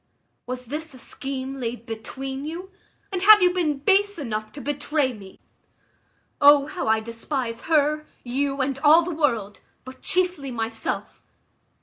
[0.47, 2.71] Was this a scheme laid between you,
[3.11, 5.39] and have you been base enough to betray me?
[6.41, 11.21] O how I despise her, you, and all the world, but chiefly myself!